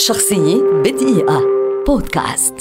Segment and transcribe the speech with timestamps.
[0.00, 1.42] شخصية بدقيقة.
[1.86, 2.54] بودكاست.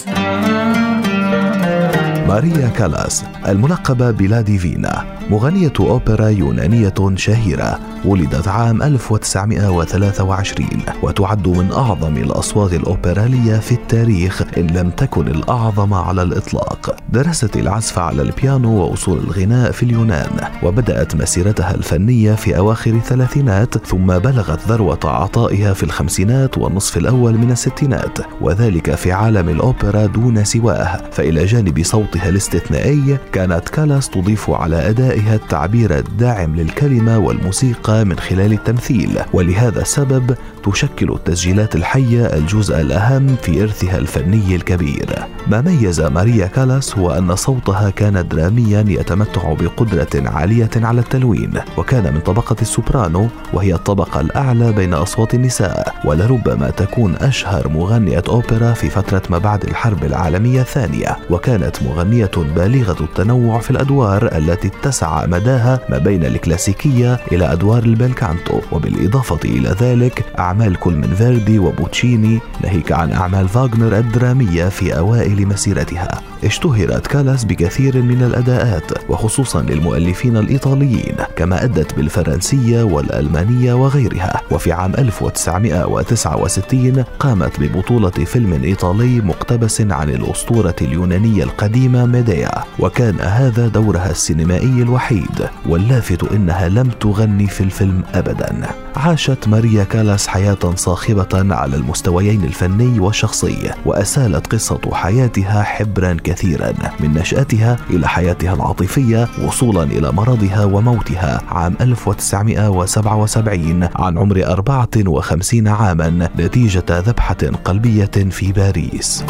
[2.27, 10.67] ماريا كالاس الملقبة بلاديفينا مغنية أوبرا يونانية شهيرة ولدت عام 1923
[11.03, 16.95] وتعد من أعظم الأصوات الأوبرالية في التاريخ إن لم تكن الأعظم على الإطلاق.
[17.13, 20.29] درست العزف على البيانو وأصول الغناء في اليونان
[20.63, 27.51] وبدأت مسيرتها الفنية في أواخر الثلاثينات ثم بلغت ذروة عطائها في الخمسينات والنصف الأول من
[27.51, 31.01] الستينات وذلك في عالم الأوبرا دون سواه.
[31.11, 38.53] فإلى جانب صوتها الاستثنائي كانت كالاس تضيف على أدائها التعبير الداعم للكلمة والموسيقى من خلال
[38.53, 39.19] التمثيل.
[39.33, 45.38] ولهذا السبب تشكل التسجيلات الحية الجزء الأهم في إرثها الفني الكبير.
[45.49, 52.13] ما ميز ماريا كالاس هو أن صوتها كان دراميا يتمتع بقدرة عالية على التلوين وكان
[52.13, 58.89] من طبقة السوبرانو وهي الطبقة الأعلى بين أصوات النساء ولربما تكون أشهر مغنية أوبرا في
[58.89, 61.17] فترة ما بعد الحرب العالمية الثانية.
[61.29, 68.59] وكانت مغنية بالغة التنوع في الأدوار التي اتسع مداها ما بين الكلاسيكية إلى أدوار البلكانتو.
[68.71, 75.38] وبالإضافة إلى ذلك أعمال كل من فيردي وبوتشيني ناهيك عن أعمال فاغنر الدرامية في أوائل
[75.45, 84.41] مسيرتها اشتهرت كالاس بكثير من الأداءات وخصوصا للمؤلفين الإيطاليين كما أدت بالفرنسية والألمانية وغيرها.
[84.51, 92.51] وفي عام 1969 قامت ببطولة فيلم إيطالي مقتبس عن الأسطورة اليونانية القديمة ميديا.
[92.79, 98.69] وكان هذا دورها السينمائي الوحيد واللافت إنها لم تغني في الفيلم أبدا.
[98.95, 107.13] عاشت ماريا كالاس حياة صاخبة على المستويين الفني والشخصي وأسالت قصة حياتها حبرا كثيرا من
[107.13, 116.83] نشأتها إلى حياتها العاطفية وصولا إلى مرضها وموتها عام 1977 عن عمر 54 عاما نتيجة
[116.89, 119.23] ذبحة قلبية في باريس.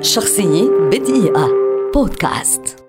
[0.00, 1.48] شخصية بدقيقة.
[1.94, 2.81] بودكاست.